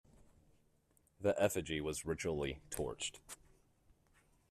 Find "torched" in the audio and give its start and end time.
2.71-3.19